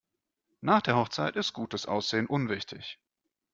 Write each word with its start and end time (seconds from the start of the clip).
Nach 0.61 0.81
der 0.81 0.95
Hochzeit 0.95 1.35
ist 1.35 1.53
gutes 1.53 1.85
Aussehen 1.85 2.25
unwichtig. 2.25 2.97